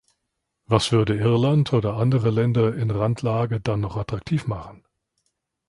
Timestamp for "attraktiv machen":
3.97-4.83